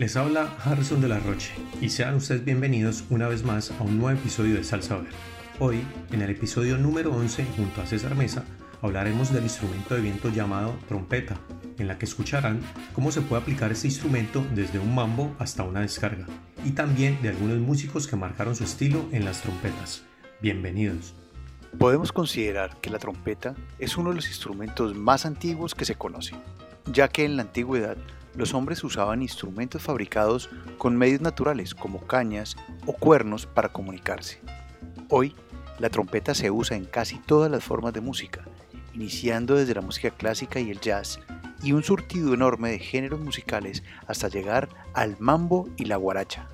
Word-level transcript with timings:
Les 0.00 0.16
habla 0.16 0.56
Harrison 0.64 1.02
de 1.02 1.08
la 1.08 1.20
Roche 1.20 1.52
y 1.78 1.90
sean 1.90 2.14
ustedes 2.14 2.42
bienvenidos 2.42 3.04
una 3.10 3.28
vez 3.28 3.44
más 3.44 3.70
a 3.70 3.82
un 3.82 3.98
nuevo 3.98 4.18
episodio 4.18 4.54
de 4.54 4.64
Salsa 4.64 4.96
Ver. 4.96 5.12
Hoy, 5.58 5.82
en 6.10 6.22
el 6.22 6.30
episodio 6.30 6.78
número 6.78 7.12
11, 7.12 7.44
junto 7.54 7.82
a 7.82 7.86
César 7.86 8.14
Mesa, 8.14 8.46
hablaremos 8.80 9.30
del 9.30 9.42
instrumento 9.42 9.94
de 9.94 10.00
viento 10.00 10.30
llamado 10.30 10.74
trompeta, 10.88 11.36
en 11.76 11.86
la 11.86 11.98
que 11.98 12.06
escucharán 12.06 12.62
cómo 12.94 13.12
se 13.12 13.20
puede 13.20 13.42
aplicar 13.42 13.72
este 13.72 13.88
instrumento 13.88 14.42
desde 14.54 14.78
un 14.78 14.94
mambo 14.94 15.36
hasta 15.38 15.64
una 15.64 15.80
descarga, 15.82 16.24
y 16.64 16.70
también 16.70 17.20
de 17.20 17.28
algunos 17.28 17.58
músicos 17.58 18.06
que 18.06 18.16
marcaron 18.16 18.56
su 18.56 18.64
estilo 18.64 19.04
en 19.12 19.26
las 19.26 19.42
trompetas. 19.42 20.02
Bienvenidos. 20.40 21.14
Podemos 21.78 22.10
considerar 22.10 22.80
que 22.80 22.88
la 22.88 22.98
trompeta 22.98 23.54
es 23.78 23.98
uno 23.98 24.08
de 24.08 24.16
los 24.16 24.28
instrumentos 24.28 24.96
más 24.96 25.26
antiguos 25.26 25.74
que 25.74 25.84
se 25.84 25.96
conocen, 25.96 26.38
ya 26.90 27.08
que 27.08 27.26
en 27.26 27.36
la 27.36 27.42
antigüedad 27.42 27.98
los 28.34 28.54
hombres 28.54 28.84
usaban 28.84 29.22
instrumentos 29.22 29.82
fabricados 29.82 30.50
con 30.78 30.96
medios 30.96 31.20
naturales 31.20 31.74
como 31.74 32.06
cañas 32.06 32.56
o 32.86 32.92
cuernos 32.92 33.46
para 33.46 33.70
comunicarse. 33.70 34.40
Hoy, 35.08 35.34
la 35.78 35.88
trompeta 35.88 36.34
se 36.34 36.50
usa 36.50 36.76
en 36.76 36.84
casi 36.84 37.18
todas 37.18 37.50
las 37.50 37.64
formas 37.64 37.92
de 37.92 38.00
música, 38.00 38.44
iniciando 38.94 39.54
desde 39.54 39.74
la 39.74 39.80
música 39.80 40.10
clásica 40.10 40.60
y 40.60 40.70
el 40.70 40.80
jazz, 40.80 41.20
y 41.62 41.72
un 41.72 41.82
surtido 41.82 42.34
enorme 42.34 42.70
de 42.70 42.78
géneros 42.78 43.20
musicales 43.20 43.82
hasta 44.06 44.28
llegar 44.28 44.68
al 44.94 45.16
mambo 45.18 45.68
y 45.76 45.86
la 45.86 45.96
guaracha. 45.96 46.48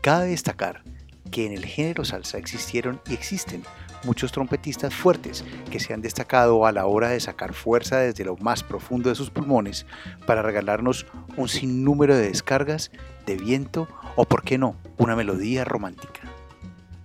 Cabe 0.00 0.28
destacar 0.28 0.82
que 1.30 1.46
en 1.46 1.52
el 1.52 1.64
género 1.64 2.04
salsa 2.04 2.38
existieron 2.38 3.00
y 3.08 3.14
existen 3.14 3.64
muchos 4.04 4.32
trompetistas 4.32 4.94
fuertes 4.94 5.44
que 5.70 5.80
se 5.80 5.94
han 5.94 6.02
destacado 6.02 6.66
a 6.66 6.72
la 6.72 6.86
hora 6.86 7.10
de 7.10 7.20
sacar 7.20 7.54
fuerza 7.54 7.98
desde 7.98 8.24
lo 8.24 8.36
más 8.36 8.62
profundo 8.62 9.08
de 9.08 9.14
sus 9.14 9.30
pulmones 9.30 9.86
para 10.26 10.42
regalarnos 10.42 11.06
un 11.36 11.48
sinnúmero 11.48 12.16
de 12.16 12.28
descargas, 12.28 12.90
de 13.26 13.36
viento 13.36 13.88
o, 14.16 14.24
por 14.24 14.42
qué 14.42 14.58
no, 14.58 14.76
una 14.98 15.16
melodía 15.16 15.64
romántica. 15.64 16.20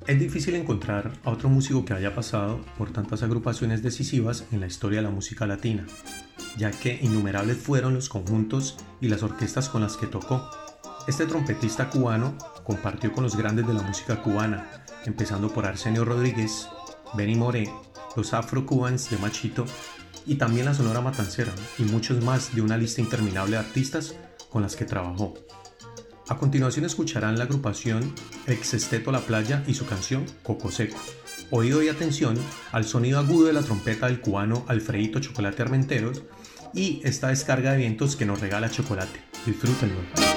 Es 0.08 0.20
difícil 0.20 0.56
encontrar 0.56 1.12
a 1.26 1.32
otro 1.32 1.50
músico 1.50 1.84
que 1.84 1.94
haya 1.94 2.16
pasado 2.16 2.62
por 2.78 2.94
tantas 2.94 3.24
agrupaciones 3.24 3.84
decisivas 3.84 4.46
en 4.54 4.62
la 4.62 4.68
historia 4.68 5.00
de 5.00 5.04
la 5.04 5.10
música 5.10 5.46
latina, 5.46 5.86
ya 6.58 6.72
que 6.72 6.98
innumerables 7.02 7.58
fueron 7.58 7.94
los 7.94 8.08
conjuntos 8.08 8.78
y 9.02 9.10
las 9.10 9.22
orquestas 9.22 9.68
con 9.68 9.82
las 9.82 9.98
que 9.98 10.08
tocó. 10.08 10.50
Este 11.10 11.26
trompetista 11.26 11.90
cubano 11.90 12.38
compartió 12.64 13.12
con 13.12 13.26
los 13.26 13.36
grandes 13.36 13.68
de 13.68 13.74
la 13.74 13.82
música 13.82 14.22
cubana, 14.24 14.70
empezando 15.06 15.50
por 15.50 15.66
Arsenio 15.66 16.06
Rodríguez, 16.06 16.70
Benny 17.14 17.36
Moré, 17.36 17.70
los 18.16 18.34
Afro-Cubans 18.34 19.10
de 19.10 19.18
Machito 19.18 19.66
y 20.26 20.36
también 20.36 20.66
la 20.66 20.74
Sonora 20.74 21.02
Matancera 21.02 21.54
y 21.78 21.84
muchos 21.84 22.24
más 22.24 22.54
de 22.56 22.62
una 22.62 22.78
lista 22.78 23.02
interminable 23.02 23.54
de 23.54 23.60
artistas 23.60 24.16
con 24.50 24.62
las 24.62 24.76
que 24.76 24.86
trabajó. 24.86 25.34
A 26.30 26.38
continuación 26.38 26.86
escucharán 26.86 27.38
la 27.38 27.46
agrupación 27.46 28.14
Exesteto 28.48 29.12
La 29.12 29.22
Playa 29.22 29.64
y 29.66 29.74
su 29.74 29.86
canción 29.86 30.26
Coco 30.44 30.72
Seco. 30.72 30.98
Oído 31.52 31.82
y 31.82 31.88
atención 31.88 32.38
al 32.74 32.84
sonido 32.84 33.20
agudo 33.20 33.48
de 33.48 33.54
la 33.54 33.62
trompeta 33.62 34.08
del 34.08 34.20
cubano 34.20 34.66
Alfredito 34.68 35.20
Chocolate 35.20 35.62
Armenteros 35.62 36.24
y 36.74 37.00
esta 37.06 37.30
descarga 37.30 37.72
de 37.72 37.78
vientos 37.78 38.18
que 38.18 38.26
nos 38.26 38.42
regala 38.42 38.70
Chocolate. 38.70 39.22
Disfrútenlo. 39.46 40.37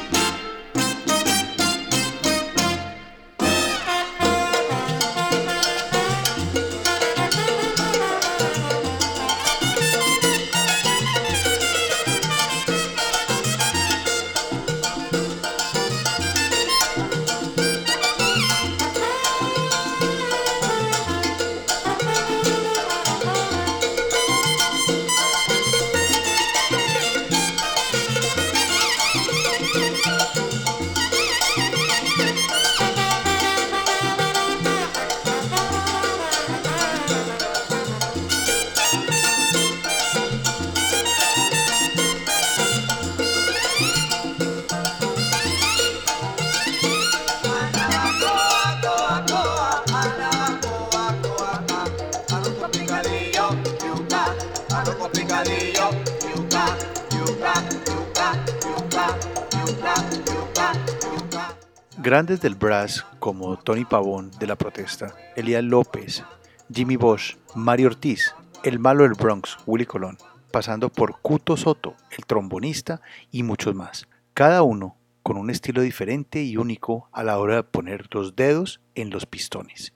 Grandes 62.03 62.41
del 62.41 62.55
brass 62.55 63.05
como 63.19 63.59
Tony 63.59 63.85
Pavón 63.85 64.31
de 64.39 64.47
la 64.47 64.57
protesta, 64.57 65.15
Elías 65.37 65.63
López, 65.63 66.25
Jimmy 66.73 66.97
Bosch, 66.97 67.37
Mario 67.55 67.89
Ortiz, 67.89 68.35
el 68.63 68.79
malo 68.79 69.03
del 69.03 69.13
Bronx, 69.13 69.59
Willy 69.67 69.85
Colón, 69.85 70.17
pasando 70.51 70.89
por 70.89 71.21
Cuto 71.21 71.59
Soto, 71.59 71.97
el 72.17 72.25
trombonista 72.25 73.03
y 73.31 73.43
muchos 73.43 73.75
más. 73.75 74.09
Cada 74.33 74.63
uno 74.63 74.97
con 75.23 75.37
un 75.37 75.51
estilo 75.51 75.83
diferente 75.83 76.43
y 76.43 76.57
único 76.57 77.11
a 77.13 77.23
la 77.23 77.39
hora 77.39 77.57
de 77.57 77.65
poner 77.65 78.09
los 78.13 78.35
dedos 78.35 78.81
en 78.95 79.11
los 79.11 79.27
pistones. 79.27 79.93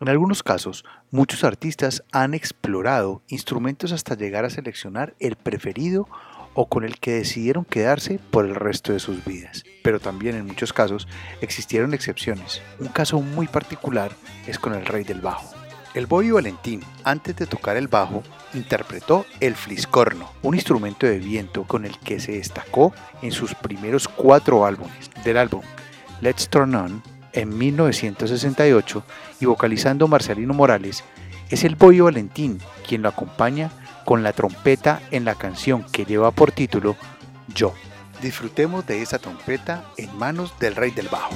En 0.00 0.08
algunos 0.08 0.42
casos, 0.42 0.84
muchos 1.12 1.44
artistas 1.44 2.02
han 2.10 2.34
explorado 2.34 3.22
instrumentos 3.28 3.92
hasta 3.92 4.16
llegar 4.16 4.44
a 4.44 4.50
seleccionar 4.50 5.14
el 5.20 5.36
preferido 5.36 6.08
o 6.54 6.66
con 6.68 6.82
el 6.82 6.98
que 6.98 7.12
decidieron 7.12 7.64
quedarse 7.64 8.18
por 8.32 8.44
el 8.44 8.56
resto 8.56 8.92
de 8.92 8.98
sus 8.98 9.24
vidas. 9.24 9.62
Pero 9.82 10.00
también 10.00 10.36
en 10.36 10.46
muchos 10.46 10.72
casos 10.72 11.08
existieron 11.40 11.94
excepciones. 11.94 12.62
Un 12.78 12.88
caso 12.88 13.20
muy 13.20 13.46
particular 13.46 14.12
es 14.46 14.58
con 14.58 14.74
el 14.74 14.86
rey 14.86 15.04
del 15.04 15.20
bajo. 15.20 15.52
El 15.94 16.06
Bobby 16.06 16.30
Valentín, 16.30 16.80
antes 17.04 17.36
de 17.36 17.46
tocar 17.46 17.76
el 17.76 17.88
bajo, 17.88 18.22
interpretó 18.54 19.26
el 19.40 19.54
fliscorno, 19.54 20.32
un 20.40 20.54
instrumento 20.54 21.06
de 21.06 21.18
viento 21.18 21.64
con 21.64 21.84
el 21.84 21.98
que 21.98 22.18
se 22.18 22.32
destacó 22.32 22.94
en 23.20 23.30
sus 23.30 23.54
primeros 23.54 24.08
cuatro 24.08 24.64
álbumes. 24.64 25.10
Del 25.22 25.36
álbum 25.36 25.60
Let's 26.22 26.48
Turn 26.48 26.74
On 26.74 27.02
en 27.34 27.58
1968 27.58 29.04
y 29.40 29.46
vocalizando 29.46 30.08
Marcelino 30.08 30.54
Morales, 30.54 31.04
es 31.50 31.64
el 31.64 31.76
Bobby 31.76 32.00
Valentín 32.00 32.58
quien 32.86 33.02
lo 33.02 33.10
acompaña 33.10 33.70
con 34.06 34.22
la 34.22 34.32
trompeta 34.32 35.02
en 35.10 35.24
la 35.24 35.34
canción 35.34 35.84
que 35.92 36.04
lleva 36.04 36.30
por 36.30 36.52
título 36.52 36.96
Yo. 37.54 37.74
Disfrutemos 38.22 38.86
de 38.86 39.02
esa 39.02 39.18
trompeta 39.18 39.84
en 39.96 40.16
manos 40.16 40.56
del 40.60 40.76
rey 40.76 40.92
del 40.92 41.08
bajo. 41.08 41.34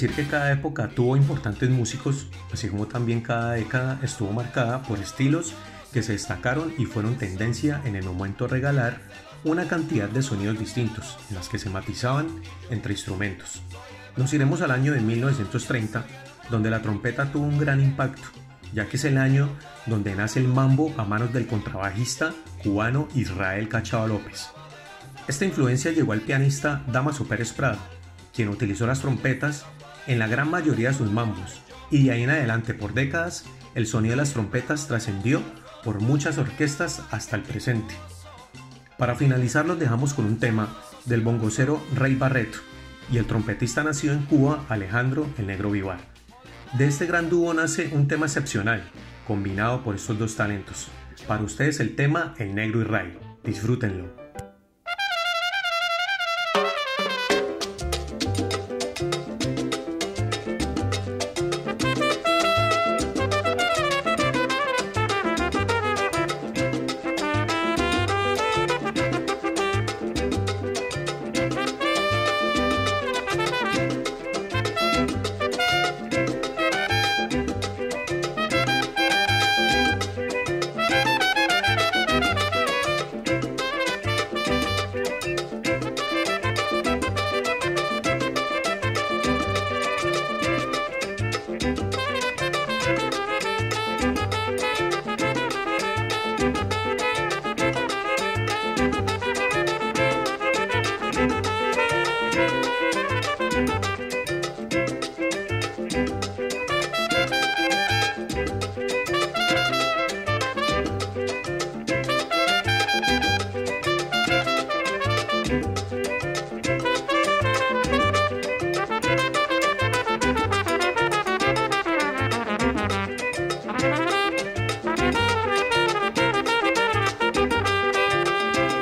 Decir 0.00 0.16
que 0.16 0.30
cada 0.30 0.50
época 0.50 0.88
tuvo 0.88 1.14
importantes 1.14 1.68
músicos, 1.68 2.28
así 2.50 2.68
como 2.68 2.86
también 2.86 3.20
cada 3.20 3.52
década 3.52 3.98
estuvo 4.02 4.32
marcada 4.32 4.82
por 4.82 4.98
estilos 4.98 5.52
que 5.92 6.02
se 6.02 6.12
destacaron 6.12 6.72
y 6.78 6.86
fueron 6.86 7.18
tendencia 7.18 7.82
en 7.84 7.96
el 7.96 8.04
momento 8.04 8.46
regalar 8.46 9.02
una 9.44 9.68
cantidad 9.68 10.08
de 10.08 10.22
sonidos 10.22 10.58
distintos 10.58 11.18
en 11.28 11.36
las 11.36 11.50
que 11.50 11.58
se 11.58 11.68
matizaban 11.68 12.28
entre 12.70 12.94
instrumentos. 12.94 13.60
Nos 14.16 14.32
iremos 14.32 14.62
al 14.62 14.70
año 14.70 14.94
de 14.94 15.00
1930, 15.00 16.06
donde 16.48 16.70
la 16.70 16.80
trompeta 16.80 17.30
tuvo 17.30 17.44
un 17.44 17.58
gran 17.58 17.82
impacto, 17.82 18.26
ya 18.72 18.86
que 18.88 18.96
es 18.96 19.04
el 19.04 19.18
año 19.18 19.50
donde 19.84 20.14
nace 20.14 20.40
el 20.40 20.48
mambo 20.48 20.94
a 20.96 21.04
manos 21.04 21.34
del 21.34 21.46
contrabajista 21.46 22.32
cubano 22.62 23.06
Israel 23.14 23.68
Cachao 23.68 24.08
López. 24.08 24.48
Esta 25.28 25.44
influencia 25.44 25.92
llegó 25.92 26.12
al 26.12 26.22
pianista 26.22 26.84
Damaso 26.86 27.26
Pérez 27.26 27.52
Prado, 27.52 27.78
quien 28.34 28.48
utilizó 28.48 28.86
las 28.86 29.00
trompetas 29.00 29.66
en 30.06 30.18
la 30.18 30.26
gran 30.26 30.50
mayoría 30.50 30.88
de 30.88 30.94
sus 30.94 31.10
mambos, 31.10 31.60
y 31.90 32.04
de 32.04 32.12
ahí 32.12 32.22
en 32.22 32.30
adelante 32.30 32.74
por 32.74 32.94
décadas 32.94 33.44
el 33.74 33.86
sonido 33.86 34.12
de 34.12 34.16
las 34.16 34.32
trompetas 34.32 34.86
trascendió 34.86 35.42
por 35.84 36.00
muchas 36.00 36.38
orquestas 36.38 37.02
hasta 37.10 37.36
el 37.36 37.42
presente. 37.42 37.94
Para 38.98 39.14
finalizar 39.14 39.64
los 39.64 39.78
dejamos 39.78 40.14
con 40.14 40.26
un 40.26 40.38
tema 40.38 40.68
del 41.06 41.22
bongocero 41.22 41.82
Rey 41.94 42.14
Barreto 42.14 42.58
y 43.10 43.18
el 43.18 43.26
trompetista 43.26 43.82
nacido 43.82 44.12
en 44.12 44.24
Cuba 44.26 44.64
Alejandro 44.68 45.26
el 45.38 45.46
Negro 45.46 45.70
Vivar. 45.70 46.00
De 46.74 46.86
este 46.86 47.06
gran 47.06 47.28
dúo 47.28 47.52
nace 47.54 47.90
un 47.92 48.06
tema 48.06 48.26
excepcional, 48.26 48.82
combinado 49.26 49.82
por 49.82 49.94
estos 49.94 50.18
dos 50.18 50.36
talentos. 50.36 50.88
Para 51.26 51.42
ustedes 51.42 51.80
el 51.80 51.96
tema 51.96 52.34
El 52.38 52.54
Negro 52.54 52.80
y 52.80 52.84
Ray. 52.84 53.18
Disfrútenlo. 53.42 54.29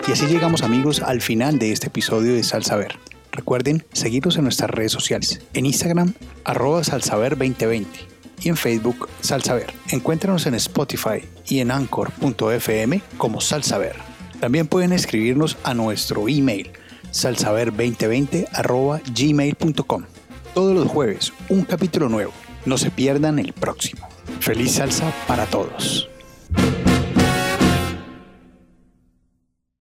Y 0.08 0.12
así 0.12 0.24
llegamos 0.24 0.62
amigos 0.62 1.02
al 1.02 1.20
final 1.20 1.58
de 1.58 1.70
este 1.70 1.88
episodio 1.88 2.32
de 2.32 2.42
Salsaber. 2.42 2.98
Recuerden 3.38 3.86
seguirnos 3.92 4.36
en 4.36 4.42
nuestras 4.42 4.68
redes 4.68 4.90
sociales. 4.90 5.40
En 5.54 5.64
Instagram, 5.64 6.12
arroba 6.42 6.80
salsaver2020 6.80 7.86
y 8.42 8.48
en 8.48 8.56
Facebook, 8.56 9.08
Salsaver. 9.20 9.72
Encuéntranos 9.90 10.46
en 10.46 10.54
Spotify 10.56 11.22
y 11.46 11.60
en 11.60 11.70
anchor.fm 11.70 13.00
como 13.16 13.40
Salsaver. 13.40 13.94
También 14.40 14.66
pueden 14.66 14.92
escribirnos 14.92 15.56
a 15.62 15.72
nuestro 15.72 16.28
email 16.28 16.72
salsaver2020 17.12 18.48
arroba 18.52 19.00
gmail.com. 19.14 20.02
Todos 20.52 20.74
los 20.74 20.88
jueves, 20.88 21.32
un 21.48 21.62
capítulo 21.62 22.08
nuevo. 22.08 22.32
No 22.66 22.76
se 22.76 22.90
pierdan 22.90 23.38
el 23.38 23.52
próximo. 23.52 24.08
Feliz 24.40 24.72
salsa 24.72 25.14
para 25.28 25.46
todos. 25.46 26.08